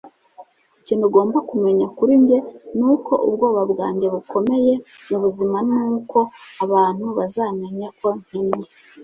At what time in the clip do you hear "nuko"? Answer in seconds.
2.77-3.13, 5.71-6.19